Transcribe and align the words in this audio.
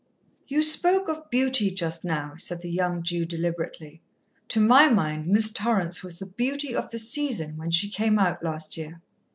"You 0.47 0.63
spoke 0.63 1.07
of 1.09 1.29
beauty 1.29 1.69
just 1.69 2.03
now," 2.03 2.33
said 2.35 2.63
the 2.63 2.71
young 2.71 3.03
Jew 3.03 3.23
deliberately. 3.23 4.01
"To 4.47 4.59
my 4.59 4.87
mind 4.89 5.27
Miss 5.27 5.51
Torrance 5.53 6.01
was 6.01 6.17
the 6.17 6.25
beauty 6.25 6.73
of 6.73 6.89
the 6.89 6.97
season, 6.97 7.55
when 7.55 7.69
she 7.69 7.87
came 7.87 8.17
out 8.17 8.41
last 8.43 8.77
year." 8.77 8.99